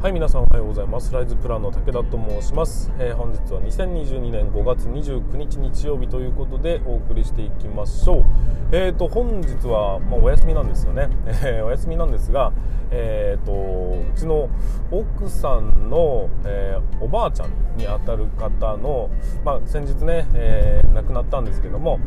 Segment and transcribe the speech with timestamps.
[0.00, 1.12] はい皆さんおはようございます。
[1.12, 8.24] ライズプランの武田と申します、えー、本日は2022年5月29日日曜日ということでお送りしていきましょう。
[8.72, 11.10] えーと本日は、まあ、お休みなんですよね、
[11.44, 12.50] えー、お休みなんですが
[12.90, 13.52] えーと
[14.10, 14.48] うちの
[14.90, 19.10] 奥さんの、えー、おばあちゃんにあたる方の、
[19.44, 22.00] まあ、先日ね、えー、亡くなったんですけども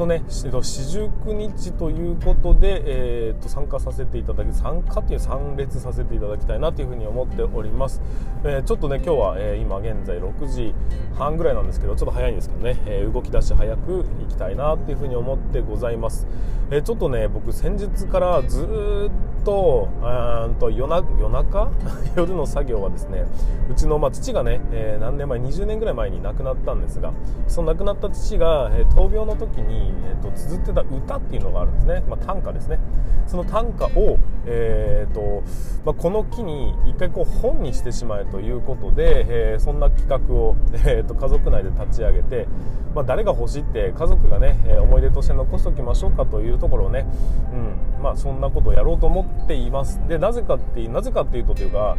[0.00, 8.00] のね四十九日ということで、えー、と参加させていただき参加という参列させていただきたいなというふうに思っております、
[8.44, 10.74] えー、ちょっとね今日は、えー、今現在6時
[11.16, 16.26] 半ぐらいなんですけどちょっと早いんですけどね、えー、動き出し早く行きたいなというふうに思ってございます、
[16.70, 21.70] えー、ちょっとね僕先日からずっとうんと夜な夜中？
[22.16, 23.24] 夜の作業はですね
[23.70, 27.12] うちの、まあ、父がね、えー、何年前20年ぐらい前に亡くなったんですが
[27.48, 32.78] その亡くなった父が、えー、闘病の時にえーと、綴ってた歌っていうのがあるんですね、まあ、短歌ですね。
[33.26, 35.44] その短歌を、えーと
[35.84, 42.48] まあ、この機に一回こう本にしてしまえということで、えー、そんな企画を、えーと、家族内で立ち上げて、
[42.94, 47.06] まあ、誰が欲しいって家族がね、思い出として残しておきましょうかというところをね、
[47.52, 50.00] うんまあ、そんなことをやろうと思っています。
[50.08, 51.96] でなぜかってなぜかっていうとというか、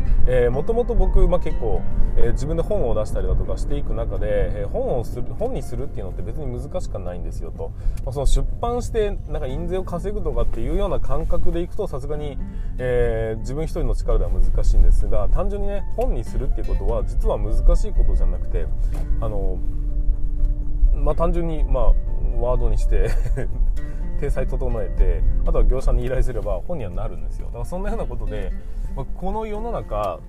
[0.51, 1.81] もともと僕、まあ、結構、
[2.17, 7.70] えー、自分で本を出したりだとかしていく中で、えー、本をする本にするっていうのって別に難しくないんですよと。
[8.05, 12.37] まあ、その出版してなんか印税を稼ぐとかっていうような感覚でいくとさすがに、
[12.77, 18.65] えー、自分一人の力では難しいんですが単純にね本にするっていうことは実は難しいことじゃなくて
[19.19, 19.59] あの
[20.95, 21.83] まあ単純にまあ
[22.39, 23.09] ワードにして
[24.21, 27.47] 体裁整えてあとは業者に依頼すれば本にはなるんですよ。
[27.47, 28.51] だからそんなようなことで、
[28.95, 30.19] まあ、この世の中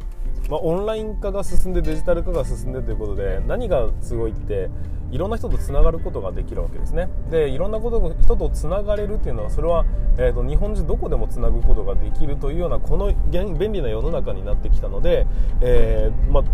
[0.51, 4.69] まあ、オンライン化が進んでデジタル化が進んでということで何がすごいって
[5.13, 7.11] いろんな人とつながることができるわけですね。
[7.31, 9.85] でいろんなこと人とつながれるっていうのはそれは、
[10.17, 15.27] えーと、日本中どこでもつなぐことができるというようなこの便利な世の中になってきたので、
[15.61, 16.45] えー、まあ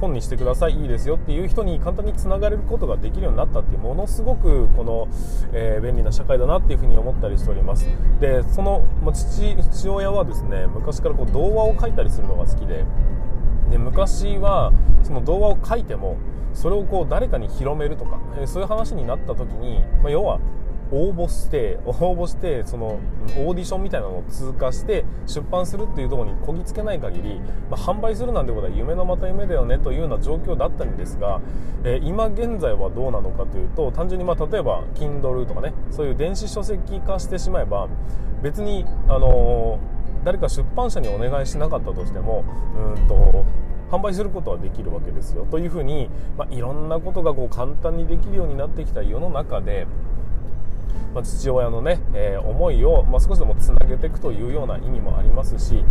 [0.00, 5.08] 本にしてくださいいいですよっていう人に簡単につながれることができるようになったっていうものすごくこの、
[5.52, 7.86] えー、便利な社会だなっていうふうに思ったりしております。
[8.20, 12.84] でその、ま、父父親はですね昔からこう童話を書いたりするのが好きで
[13.70, 14.72] で昔は
[15.02, 16.16] その童話を書いても
[16.52, 20.38] それをこう誰かに広めるとか、え、そういう話になった時に、まあ、要は
[20.90, 23.00] 応募して応募してその
[23.38, 27.40] オーディションみたいなのを通過して出版するっていうところにこぎつけない限り、
[27.70, 31.40] まあ、販売するなんてことは夢のまた夢だよねというような状況だったんですが、
[31.84, 37.88] えー、今現在はどうなのかというと単純にまあ例えば Kindle とかねそういう電子書籍化してしまえば
[38.42, 42.44] 別にあのー、誰か出版社にお願いしなかったとしても
[42.76, 43.44] うんと
[43.90, 45.46] 販売することはできるわけですよ。
[45.50, 49.86] というふうに、まあ、いろんなことがこう簡単にできるようになってきた世の中で
[51.14, 55.84] まあ、父親のね、えー、思いを、まあ、少しでもつなげていくというような意味もありますし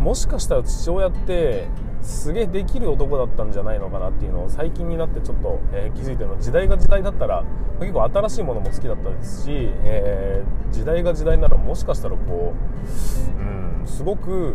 [0.00, 1.68] もしかしたら父親って
[2.02, 6.38] すげえできる男だったんじゃないのかなっていうのを最近になってちょっと、えー、気づいてるの。
[6.38, 7.44] 時代が時代だったら
[7.80, 9.50] 結構新しいものも好きだったですし、
[9.84, 14.54] えー、時代が時代ならもしかしたらこう、うん、すごく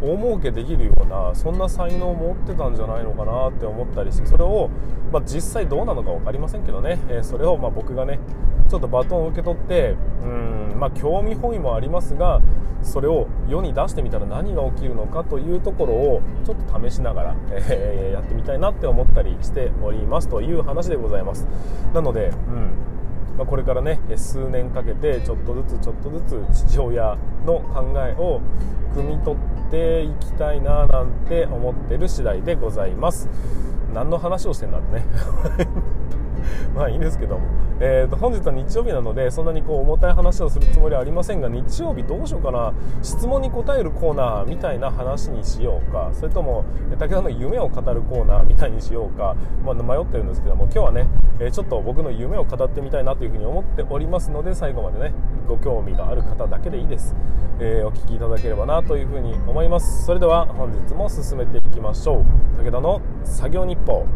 [0.00, 4.70] 大儲けできるようなそんな才能を持ってたんじゃないのかなって思ったりしてそれを、
[5.12, 8.20] まあ、実際どうなのか分かりませんけどね、えー、それをま僕がね
[8.74, 12.40] ちょっとバトンを受け取ってうんまあ興味本位もありますが
[12.82, 21.46] それを世に出してみたら何が起きるのかというところをちょっと試しながら、えー、やってみたいなって思ったりしておりますという話でございます。
[21.94, 22.72] なので、うん
[23.38, 26.20] まあ、これからね数年かけてちょっとずつちょっとず
[26.52, 28.40] つ父親の考えを
[28.92, 33.28] 汲み取っていきたいななんて思ってる次第でございます。
[33.92, 35.06] 何の話をしてんだってね。
[36.74, 37.42] まあいいんですけども、
[37.80, 42.72] えー、と本日は日曜日なのでそんなにこう重たい話をするつもりはありませんが日曜日どうしようかな。
[43.02, 46.10] 質問に答えるコーナーみたいな話にしようか。
[46.12, 51.08] それとも武田の夢を語るコーナーみたいにしようか、まあ、迷ってるんですけども今日はね、
[51.40, 55.12] え、ちょっと僕の夢を語ってみたいなというふうに思っておりますので最後までね
[55.48, 57.14] ご興味がある方だけでいいです、
[57.60, 60.04] えー、お聞きいただければなというふうに思います。
[60.04, 62.24] それでは本日も進めていきましょ
[62.58, 62.62] う。
[62.62, 64.06] 武田の作業日報。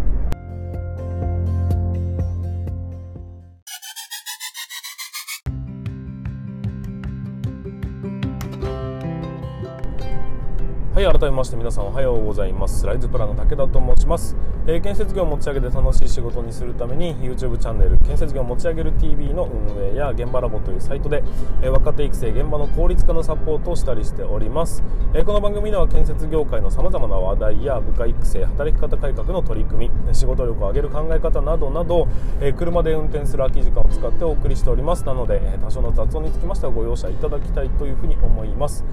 [10.98, 12.84] はい改めまして皆さんおはようございます。
[12.84, 14.34] ライズプランの武田と申します、
[14.66, 21.22] えー、建設業を持ち上げて楽しい仕事にするために YouTube チャンネル建設業を持ち上げる TV の運営や現場ラボというサイトで、
[21.62, 24.82] えー、若手育成現場の効率化のサポートをしたりしております、
[25.14, 32.08] えー、この番組では建設業界の様々な話題や部下育成働き方改革の取り組み仕事力を上げる考え方などなど、
[32.40, 35.04] え車で運転する空き時間を使ってお送りしております。
[35.04, 38.84] なので多少の雑音につきましてはご容赦いただきたいというふうに思います。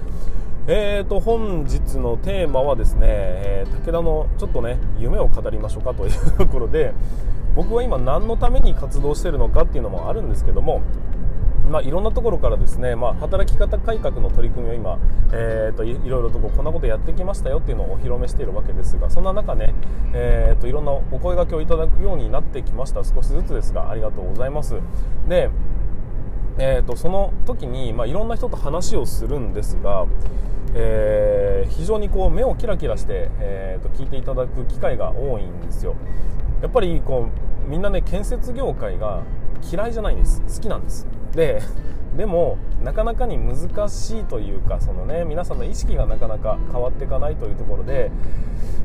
[0.68, 6.92] えーと本日のテーマはですね、えー、武田のちょっとね夢を語りましょうかというところで
[7.54, 10.82] 僕は今何のために活動してるのかっていうのもあるんですけども
[11.70, 14.98] まあ、いろんなところからですね、まあ、働き方改革の取り組みを今、
[15.32, 19.74] えーと、いろいろとこうこんなことやってきましたよっていうのをお披露目しているわけですがそんな中ね、
[20.14, 23.02] えーと、いろんなお声がけをいただくようになってきました。
[23.02, 24.76] 少しずつですがありがとうございます。
[25.28, 25.50] で、
[26.58, 30.06] えーと、その時に、まあ、いろんな人と話をするんですが、
[30.74, 35.96] えー、非常にこう目をキラキラして、えー、と聞いていただく機会が多いんですよ。
[36.62, 37.28] やっぱりこ
[37.66, 39.22] うみんなね建設業界が
[39.70, 40.42] 嫌いじゃないんです。
[40.42, 41.06] 好きなんです。
[41.32, 41.62] で
[42.16, 48.10] でもなかなかに難しいというかその、ね、皆さんの意識がなかなか変わっていかないというところで、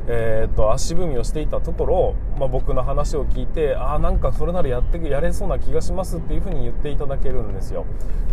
[0.06, 7.86] えー、っと足踏みをしていたところ、まあ、僕の話を聞いてああなんかそれならやってやれそうな気がしますっていうふうに言っていただけるんですよ。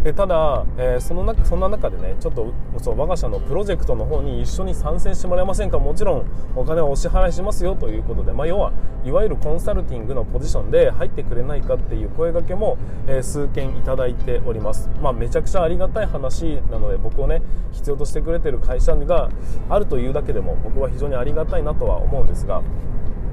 [0.03, 5.77] でただ、えー、その中そんな中でねちょっとそう我が社のプロジェクトの方に一緒に参戦してもらえませんか？
[5.77, 6.25] もちろん
[6.56, 8.71] お金はお支払いしますよということで、まあ、要は
[9.06, 14.89] いわゆるコンサルティングのポジションで入ってくれないかっていう声がけも、えー、数件いただいております。
[15.03, 19.29] まあ、めちゃくちゃありがたい話なので僕をね必要としてくれてる会社が
[19.69, 22.63] あるというだけでも僕は非常にありがたいなとは思うんですが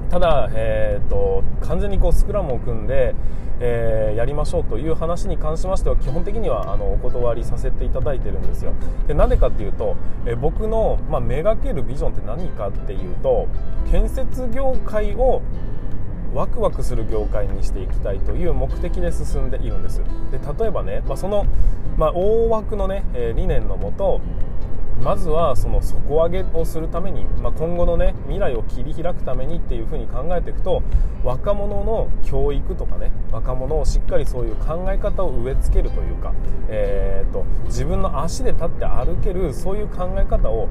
[0.09, 3.13] ただ、えーと、完全にこうスクラムを組んで、
[3.59, 8.73] えー、やりましょうという話に関しましては基本的にはあのお断りさせていただいてるんですよ。
[9.07, 9.95] でなんでかっていうと、
[10.25, 13.47] えー、僕の、まあ、めがけるビジョンって何かっていうと
[13.91, 15.41] 建設業界を
[16.33, 20.01] ワクワクする業界にしていきたいという目的で進んでいるんです。
[20.31, 21.45] で例えばね、まあ、その、
[21.97, 24.21] まあ、大枠のね、え理念のもと
[25.01, 30.81] まずはその底上げをするために、まあ、今後のね未来を切り開くためにっていうふうに考えていくと
[31.23, 36.33] 若者の教育とかね若者をしっかりそういう考え方を植え付けるというか、
[36.69, 40.69] えーと、自分の足で立って歩けるそういう考え方を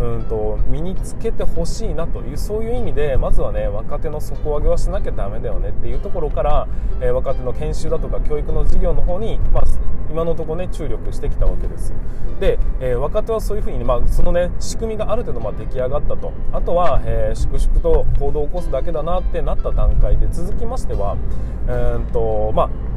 [0.00, 6.68] うんと身につけてほしいなというそういう意味でまずはね若手の底上げはしなきゃだめだよねっていうところから、
[7.00, 9.64] えー、若手の研修だとか教育の事業の方に、まあ、
[10.10, 11.92] 今のところね注力してきたわけです。
[12.40, 16.32] で、えー、若手はそういうふうに、まあ、そのね仕組みがある程度まあ出来上がったと。
[16.52, 21.16] あとは、えー、粛々と行動を起こすだけだなってなった段階で続きましては
[21.66, 22.87] えーとまあ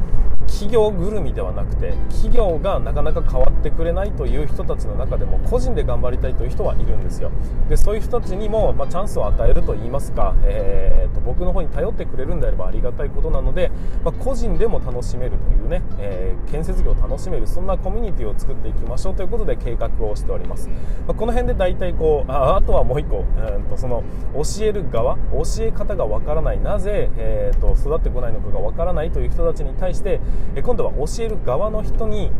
[0.47, 7.31] 企業ぐるみではなくて企業がなかなか変わってくれないという人たちの中でも個人で頑張りたいという人はいるんですよ。
[7.69, 13.71] でそういう人たちにも、まあ、チャンスを与えるといいますか、えーと、僕の方に頼ってくれるんであればありがたいことなので、
[14.03, 20.75] まあ、個人でも楽しめるというね、えー、建設業を楽しめるそんなコミュニティを作っていきましょうということで計画をしております、ま
[21.09, 24.03] あ、この辺で大体こうああとはもう1個、えーと、その
[24.33, 26.59] 教える側教え方がわからない。
[26.59, 30.19] なぜ、えーと育ってこないのかがわからないという人たちに対して
[30.61, 32.31] 今度は教える側の人に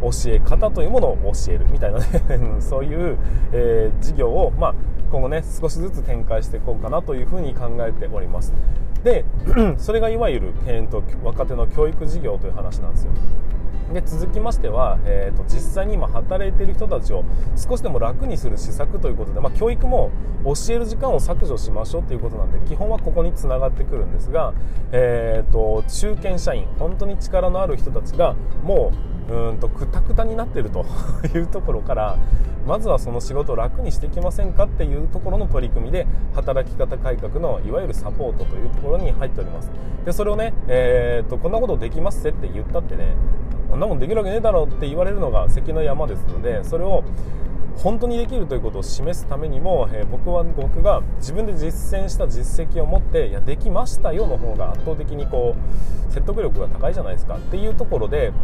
[0.00, 2.06] 教え方というものを教えるみたいなね。
[2.60, 3.18] そういう、
[3.52, 4.74] えー、事業を、まあ、
[5.10, 8.52] 今後ね少しずつ展開していこうかなというふうに考えております。
[9.04, 9.24] で
[9.78, 13.12] それがいわゆる、えーと若手の教育事業という話なんですよ。
[13.92, 17.24] で続きましては、えーと、実際に今働いている人たちを
[17.56, 20.10] 少しでも楽にする施策ということで、まあ、教育も
[20.44, 24.54] 教える時間を削除しましょうということなんで基本はここにつながってくるんですが、
[24.92, 30.84] えーと、中堅社員本当に力のある人たちがもううんとくたくたになっていると
[31.34, 32.18] いうところから
[32.66, 39.70] まずはその仕事を楽にしていきませんかっていうところの取り組みで働き方改革のいわゆるサポートというところに入っております。
[40.04, 43.14] でそれをね、えーと、とこんなことできますって言ったってね
[43.72, 47.04] こんなもんできるわけねえだろって言われるのが関の山ですのでそれを
[47.78, 58.34] 本当にできるということを示すためにも、えー、僕は僕が自分で実践した実績を持っていやできましたよの方が圧倒的にこう説得力が高いじゃないですかっていうところで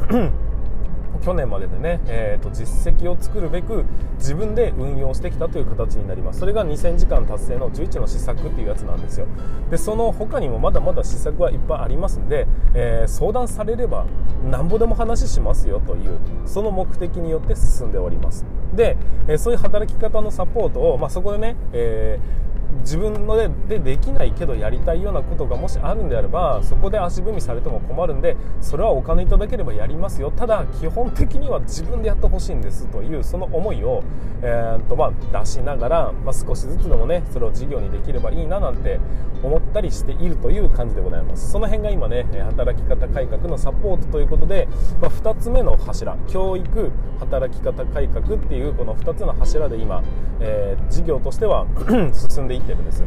[1.29, 3.85] 去年まででね、えーと、実績を作るべく
[4.17, 6.39] 自分で運用してきたという形になります。
[6.39, 9.27] それが2000時間達成の11の施策っていうやつなんですよ。
[9.71, 14.07] でその他にもまだまだ施策はいっぱいありますんで、えー、相談されれば
[14.51, 18.47] なんぼでも話しますよというその目的によって進んでおります。
[18.73, 18.97] で、
[19.29, 22.48] え、そういう働き方のサポートを、まあ、そこでね、えー
[22.81, 30.31] 自分のでできないけどやりたいようなことがもしあるんであればそこで足踏みされても困るんでそれはお金いただければやりますよ。
[30.31, 34.03] ただ基本的には自分でやってほしいんですというその思いを、
[34.43, 39.01] えーとまあ、出しながら、まあ、少しずつでもねそれを事業にできればいいななんて
[39.43, 41.51] 思ったりしているという感じでございます。
[41.51, 44.69] その辺が今ね働き方改革のサポートということで、
[45.01, 50.03] まあ、2つ目の柱教育働き方改革っていうこの2つの柱で今、
[50.41, 51.67] えー、事業としては
[52.13, 53.03] 進んでいってるんです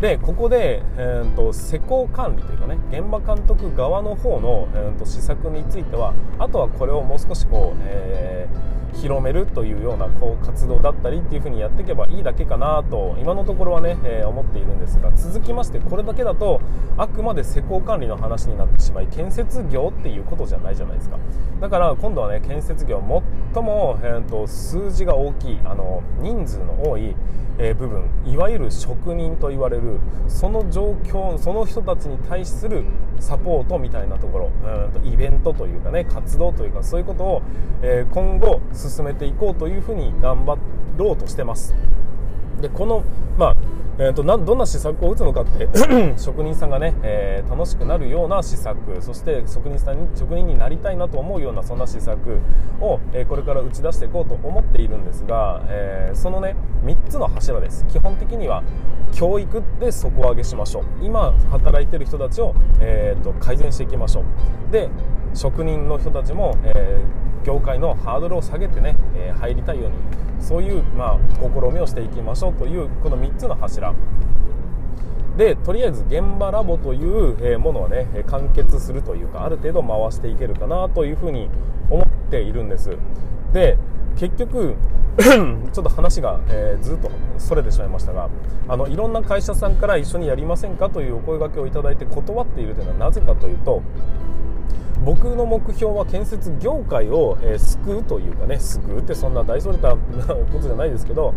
[0.00, 16.60] でここで、えーと、施工管理というかね現場監督側の方の、えーと、施策についてはあとはこれをもう少しこう、えー広めるというようなこう活動だったりっていう風にやっていけばいいだけかなと今のところはね、えー、思っているんですが続きましてこれだけだと
[16.96, 21.18] あくまで施工管理の話になってしまい建設業っていうことじゃないじゃないですか。
[21.60, 23.02] だから今度はね建設業
[23.54, 27.14] 最も、えーと、数字が大きいあの人数の多い、
[27.58, 29.98] え、部分いわゆる職人と言われる
[30.28, 32.84] その状況その人たちに対する
[33.18, 37.42] サポートみたいなところうんとイベントというかね活動というかそういうことを、
[37.82, 40.58] え、今後進めていこうというふうに頑張
[40.96, 41.74] ろうとしてます。
[42.60, 43.04] でこの、
[43.38, 43.56] まあ
[43.98, 45.68] えーと、などんな施策を打つのかって
[46.18, 52.40] 職人さんがね、えー、楽しくなるような施策そして職人さんに職人になりたいなと思うようなそんな施策
[52.80, 57.86] を、えー、これから打ち出していこうと思っているんですが、えー、そのね3つの柱です。
[57.86, 58.62] 基本的には
[59.12, 60.84] 教育で底上げしましょう。
[61.02, 64.24] 今働いてる人たちを、えーと、改善していきましょ
[64.68, 64.72] う。
[64.72, 64.90] で
[65.32, 67.02] 職人の人たちも、え
[67.46, 73.94] 業界のハードルを下げてね、え入りたいようにそういう、まあ、試みをしていきましょうというこの3つの柱。
[75.36, 81.50] でとりあえず現場ラボというものはね完結するというかある程度回していけるかなというふうに
[81.90, 82.96] 思っているんです。
[83.52, 83.76] で
[84.16, 84.76] 結局
[85.18, 88.28] ちょっと話が、えー、ずっとそれてしまいましたが
[88.68, 93.82] あのいろんな会社さんから一緒にやりませんかというお声がけをいただいて断っているというのはなぜかというと
[95.04, 99.98] 僕の目標は建設業界を、えー、救うというかね救うってそんな大それたこ
[100.52, 101.34] とじゃないですけど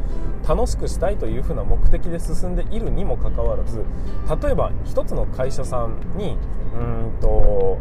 [0.48, 3.84] 楽しくしたいというふうな目的で進んでいるにもかかわらず
[4.42, 6.38] 例えば一つの会社さんに
[6.74, 7.78] うんと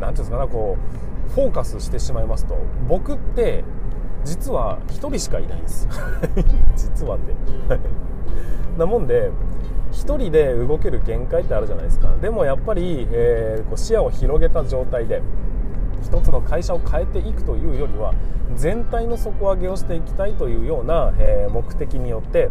[0.00, 0.76] ていうんですかなこ
[1.28, 2.56] うフォーカスしてしまいますと
[2.88, 3.64] 僕って
[4.24, 5.88] 実は1人しかいないんです
[6.76, 7.34] 実はって。
[8.76, 9.30] なもんで
[9.96, 12.14] 1人で動ける限界ってあるじゃないですか。
[12.20, 15.22] でもやっぱり、えー、こう視野を広げた状態で
[16.02, 18.14] 1つの会社を変えていくというよりは
[18.54, 22.50] 全体の底上げをしていきたいというような、えー、目的によって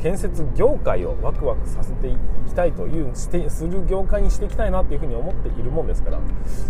[0.00, 6.20] 建設業界をワクワクさせていきたいというしてする業界にしていきたいなというふうに思っているもんですから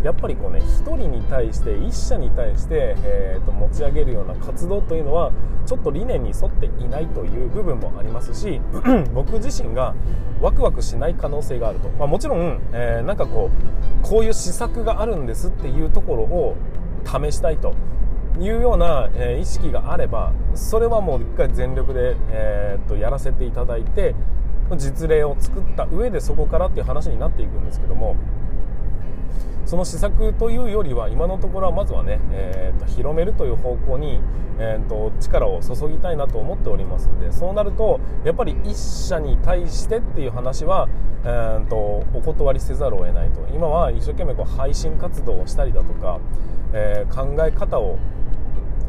[0.02, 5.32] やっぱりこうね1人に対して1社に対して、えーと、持ち上げるような活動というのは
[5.66, 8.60] ちょっと理念に沿っていないという部分もありますし
[9.12, 9.94] 僕自身が
[10.40, 13.50] ワクワクしない可能性があると、まあ、もちろん、えー、なんかこ
[14.02, 16.56] うこういう施策があるんですっていうところを
[17.04, 17.74] 試したいと。
[18.40, 24.14] いうような、えー、意識があればそれはもう一回全力で、えー、っとやらせていただいて
[24.76, 28.16] 実例を作った上でそこからっていう話になっていくんですけども
[29.68, 34.18] その施策というよりは今のところはまずはね、えー、と広めるという方向に、
[34.58, 40.88] えー、と力を注ぎたいなと思っておりますのでそうなるとやっぱり1社に対してっていう話は、
[41.24, 43.46] えー、とお断りせざるを得ないと。
[43.52, 46.18] 今は一生懸命こう配信活動をしたりだとか、
[46.72, 47.98] えー、考え方を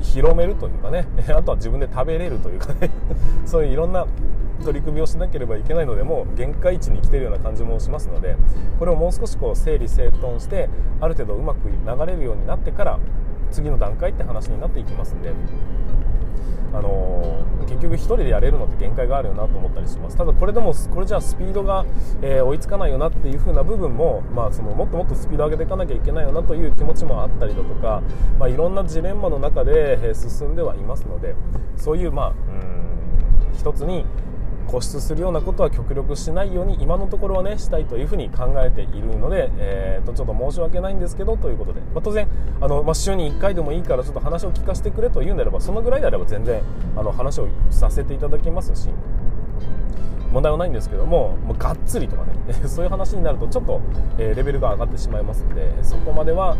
[0.01, 1.05] 広めるというかね。
[1.35, 2.89] あとは自分で食べれるというかね。
[3.45, 4.05] そういういろんな
[4.63, 8.35] 取り組みをしなければいけないのでもう限界値に来てるような感じもしますので
[8.77, 12.99] これをもう少しこう整理整頓してある程度うまく流れるようになってから
[13.51, 15.31] 次の段階って話になっていきますんで。
[16.73, 20.17] あのー、結局1人でやれるのって限界があるよなと思ったりします。
[20.17, 21.85] ただこれでもこれじゃあスピードが、
[22.21, 28.01] えー、追いつかないよなっていう風な部分も、まあ、そのもっともっとスピード上げていかなきゃいけないよなという気持ちもあったりだとか、
[28.37, 31.35] まあ、いろんなジレンマの中で、え進んではいますので
[31.77, 32.79] そういうまあうん
[33.53, 34.05] 一つに
[34.69, 42.27] 固執するようなことは極力しないように今のところはねしたいというふうに考えているので、えー、とちょっと申し訳ないんですけどということで、まあ、当然
[42.61, 46.61] あの、まあ、週に1回でもいいからちょっと話を聞かせてくれというんであればそのぐらいであれば全然
[46.95, 48.89] あの話をさせていただきますし。
[50.31, 53.81] 問題はないんですけどももうがっつりとかね そういう話になるとちょっと、
[54.19, 56.55] え、レベルが上がってしまいますのでそこまでは、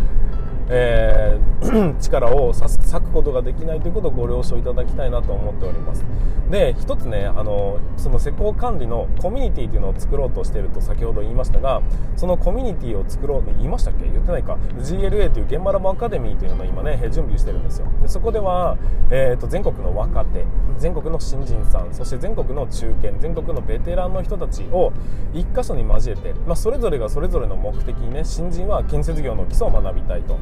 [0.69, 6.05] えー、 力を割くことができないということをご了承いただきたいなと思っております。
[6.49, 11.83] で一つねあのその施工管理のコミュニティというのを作ろうとしていると先ほど言いましたが
[12.15, 14.05] そのコミュニティを作ろう言いましたっけ？
[14.05, 14.57] 言ってないか。
[14.79, 17.87] GLA という現場ラボアカデミーというのを今ね準備してるんですよ。
[18.01, 18.77] でそこでは、
[19.11, 20.45] えーと、全国の若手
[20.77, 24.93] 全国の新人さんそして全国の中堅全国のベテランの人たちを
[25.33, 30.37] 一箇所に交えて、まあ、それぞれがそれぞれの目的にね新人は建設業の基礎を学びたいと、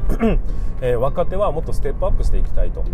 [0.80, 2.84] えー、若手はもっとステップアップしていきたいと。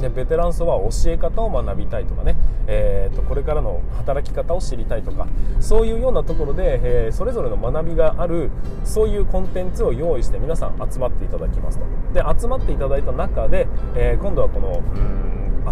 [0.00, 2.34] でベテラン層は教え方を学びたいとかね、
[2.66, 5.26] えーと、これからの働き方を知りたいとか。
[5.60, 8.50] そういうようなところで、えー、それぞれの学びがある
[8.82, 11.84] そういうコンテンツを用意して皆さん集まっていただきますと。
[12.14, 14.82] で集まっていただいた中で、えー、今度はこの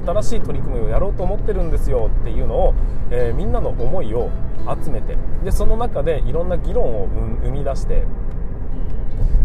[0.07, 2.75] 新しい取り組みをやろうと思ってるんですよっていうのを、
[3.11, 4.31] えー、みんなの思いを
[4.83, 5.17] 集めて。
[5.45, 7.09] でその中でいろんな議論を
[7.43, 8.05] 生み出して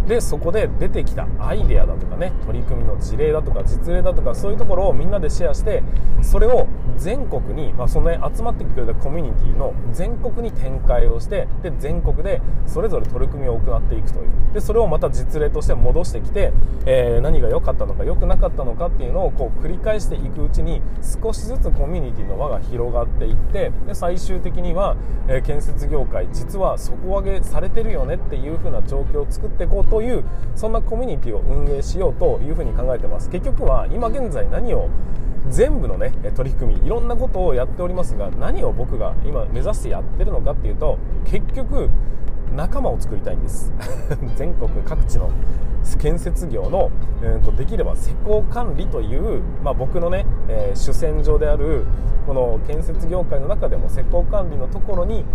[0.08, 5.84] でそこで出てきたアイデアだとかね取り組みの事例だとか実例だとかそういうところをみんなでシェアして
[6.22, 6.68] それを
[6.98, 14.30] 全国に、まあ、その、ね、集まってくれたコミュニティの全国に展開をしてで全国でそれぞれ取り組みを行っていくという。
[14.54, 16.54] でそれをまた実例として戻してきて、
[16.86, 20.82] えー、何が良かったのか良くなかったのかっていうのをこう繰り返していくうちに
[21.24, 24.96] 少しずつコミュニティの輪が広がっていってで最終的には、
[25.28, 30.24] えー、建設業界実は底上げされてるよねっていう風な状況を作っていこうという
[30.56, 33.30] そんなコミュニティを運営しようというふうに考えてます。
[33.30, 34.90] 結局は今現在何を
[35.50, 41.90] 全部のね取り組みいろんなことをやっておりますが何を僕が今目指してやってるのかっていうと結局
[42.56, 43.74] 仲間を作りたいんです。
[44.36, 45.30] 全国各地の
[46.00, 51.86] 建設業の、えーと、できれば施工管理という、まあ、僕のね、えー、主戦場である
[52.26, 55.26] この建設業界の中でも施工管理のところに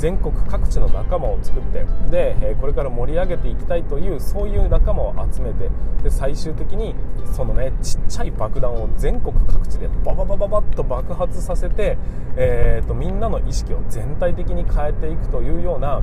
[0.00, 5.68] 全国各地の仲間を作ってで、えこれから盛り上げていきたいというそういう仲間を集めて
[6.02, 6.94] で最終的に
[7.36, 11.98] そのねちっちゃい爆弾を全国各地でバババババッと爆発させて、
[12.36, 16.00] えーとみんなの意識を全体的に変えていくというような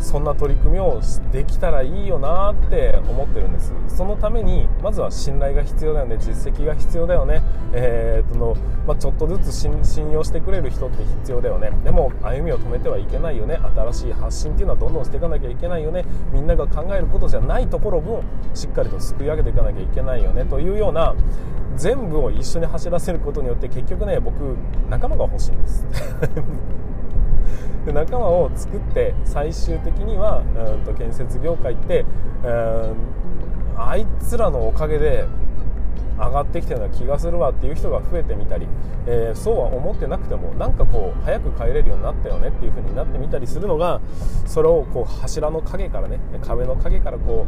[0.00, 3.72] そんな取り組みをできたらいいよなって思ってるんです。
[3.88, 6.16] そのためにまずは信頼が必要だよね。
[6.18, 11.70] 実績が必要だよね、えーとのまあ、ちょっとずつ信用してくれる人って必要だよね。
[11.84, 13.58] でも歩みを止めてはいけないよね。
[13.76, 16.04] 新しい発信っていうのはどんどんしていかなきゃいけないよね。
[16.32, 18.22] みんなが考えることじゃないところ分
[18.54, 20.44] しっかりとすくい上げていかなきゃいけないよね。
[20.44, 21.14] というような
[21.76, 24.56] 全部を一緒に走らせることによって結局ね僕
[24.90, 25.86] 仲間が欲しいんです。
[27.86, 32.04] で仲間を作って最終的にはうんと建設業界って
[32.44, 32.96] うん
[33.76, 35.26] あいつらのおかげで
[36.18, 38.66] 上がってきたような気がするわっていう人が増えてみたり、
[39.06, 44.00] えー、そうは思ってなくてもなんかこう早く帰れるようになったよねっていう風になってみたりするのが
[44.46, 47.46] それをこう柱の影からね壁の影からこ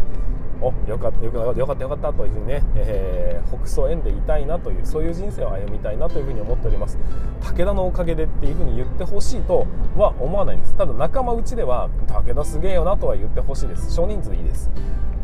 [0.54, 6.99] うおよかったよかったよかったよかったというふうにね、えー、北総園でいたいなというそういう人生を歩みたいなというふうに思っております。
[7.43, 10.75] 武田のおかげでっていうふうに言ってほしいとは思わないんです。
[10.75, 13.95] ただ仲間内では武田すげえよなとは言ってほしいです。
[13.95, 14.71] 少人数でいいです。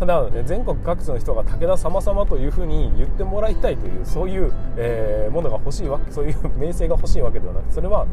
[0.01, 8.07] ただ、ね、全国各地の人が武田様様というふうに言ってもらいたいというそういう、えー、ものが欲しいわけそういう名声が欲しいわけではなくそれは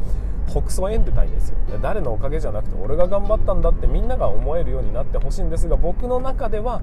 [0.48, 6.82] 北総園でたいんですよ誰のおかげじゃなくて俺が頑張ったんだってみんなが思えるようになってほしいんですが僕の中では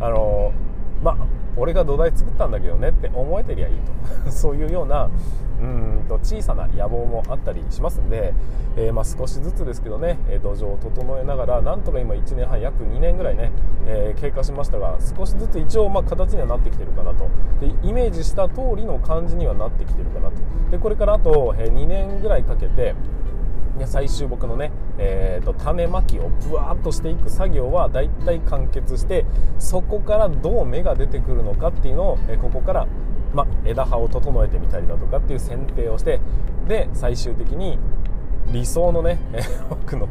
[0.00, 0.52] あの
[1.02, 1.16] まあ
[1.56, 3.74] 俺が土台作ったんだけどねって思えてりゃいい
[4.24, 4.30] と。
[4.30, 5.08] そういうような
[5.60, 8.34] うんと小さな野望もあったりしますんで、
[8.76, 13.52] えー、ま、少しずつですけどね土壌を整えながらなんとか今1年半約2年ぐらいね、
[13.86, 17.26] えー、経過しましたが少しずつ一応ま形にはなってきてるかなと。
[17.60, 20.34] でイメージした通りの感じにはなってきてるかなと。
[20.70, 22.94] でこれからあと、2年ぐらいかけて
[23.84, 29.26] 最終僕のね、えーと、種まきをぶわーっとしていく作業はだいたい完結して
[29.58, 32.86] そこからどう芽が出てくるのかっていうのを、えここから、
[33.34, 36.20] ま、枝葉を整えてみたりだとかっていう剪定をして
[36.66, 37.78] で最終的に
[38.52, 40.08] 理想のね、 え僕の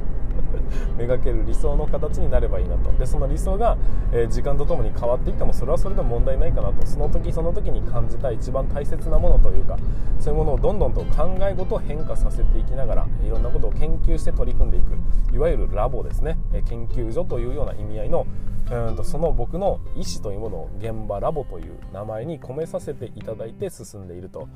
[0.98, 2.92] 描ける理想の形になればいいなと。
[2.98, 3.78] でその理想が、
[4.12, 6.86] えー、時間とともに変わっていってもそれはそれで問題ないかなと。
[6.86, 9.78] その時その時に感じた一番大切なものというか
[10.20, 14.98] そういうものをどんどんと考え事を変化させていきながらいろんなことを研究して取り組んでいく。
[15.34, 16.38] いわゆるラボですね。
[16.54, 18.26] え研究所というような意味合いの
[18.72, 24.48] うんとその僕の意思というものを現場ラボという名前に込めさせていただいて進んでいると。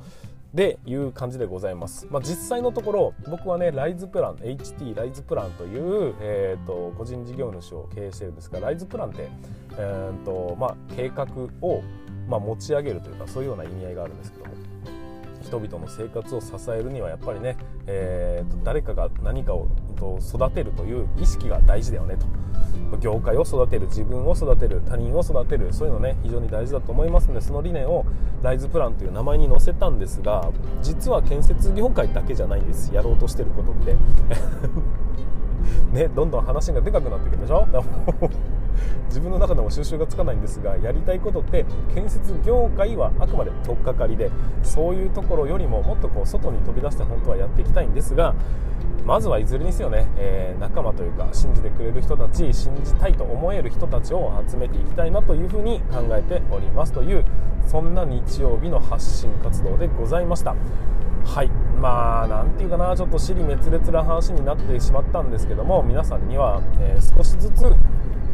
[0.54, 9.28] でいう感じでございます、まあ、実際のところ僕はねライズプラン HT ライズプランという、えーと、個人事業主を経営してるんですがライズプランって、
[9.78, 11.26] えーとまあ、計画
[11.62, 11.82] を、
[12.28, 14.69] まあ、持ち上げるというかそういうような意味合いがあるんですけども。
[15.50, 17.56] 人々の生活を支えるにはやっぱりね、
[17.88, 19.66] えーと、誰かが何かを
[20.20, 22.26] 育てるという意識が大事だよねと。
[22.98, 28.04] 業界を育てる自分を育てる他人を育てるそういうのね非常に大事だと思いますのでその理念を
[28.42, 30.50] ライズプランという名前に載せたんですが
[30.82, 32.92] 実は建設業界だけじゃないんです。
[32.94, 33.96] やろうとしてることって。
[35.92, 37.66] ねどんどん話がでかくなってくるでしょ？
[39.06, 41.64] 自分の中でも収集がつかないんですがやりたいことって
[41.94, 44.30] 建設業界はあくまで取っかかりで
[44.62, 48.34] そういうところよりももっとこう外に飛び出して本当はやっていきたいんですが
[49.04, 57.24] まずはいずれにせよね、えー、仲間というか信じてくれる人たち信じたいと思える人たちを集めていきたいなというふうに考えておりますという
[57.66, 60.54] そんな日曜日の発信活動でございました。
[61.24, 61.50] はい。
[61.78, 67.74] まあなんていうかなちょっと尻滅裂な話になってしまったんですけども皆さんには、えー、少しずつ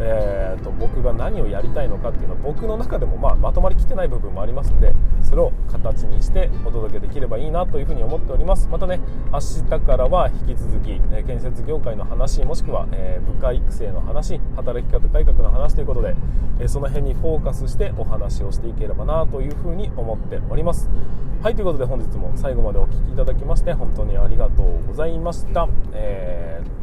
[0.01, 8.69] えーと、僕が何をやりたいのかっていうのは僕の中でもまあまとまりきってない部分もありますんでそれを形にしてお届けできればいいなというふうに思っております。
[8.69, 9.01] またね
[9.33, 16.15] 明日からは引き続き、え建設業界の話もしくは、えー、部下育成の話働き方改革の話ということで、
[16.61, 20.91] えその辺にフォーカスしてお話をしていければなというふうに思っております。
[21.43, 26.76] はいということで本日も最後までお聴きいただきまして本当にありがとうございました、えー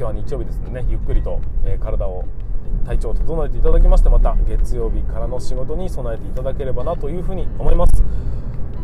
[0.00, 2.24] 日は日曜日ですのでねゆっくりと、えー、体を
[2.86, 8.02] 体調を整えていただきましてまた月曜日からの仕事に備えていただければなというふうに思います。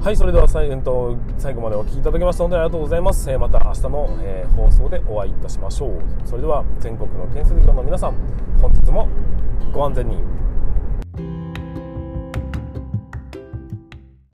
[0.03, 6.01] はいそれでは最,、えー、と最後までお聴きいただきまして本当にありがとうございます、えー、また明日の、えー、放送でお会いいたしましょう。
[6.25, 8.15] それでは全国の建設業の皆さん
[8.61, 9.09] 本日も
[9.73, 10.19] ご安全に。